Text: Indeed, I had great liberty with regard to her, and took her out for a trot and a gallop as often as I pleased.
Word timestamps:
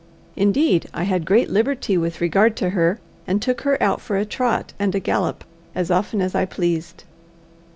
Indeed, 0.35 0.89
I 0.95 1.03
had 1.03 1.27
great 1.27 1.47
liberty 1.51 1.95
with 1.95 2.21
regard 2.21 2.55
to 2.57 2.69
her, 2.71 2.99
and 3.27 3.39
took 3.39 3.61
her 3.61 3.77
out 3.83 4.01
for 4.01 4.17
a 4.17 4.25
trot 4.25 4.73
and 4.79 4.95
a 4.95 4.99
gallop 4.99 5.43
as 5.75 5.91
often 5.91 6.21
as 6.23 6.33
I 6.33 6.43
pleased. 6.45 7.03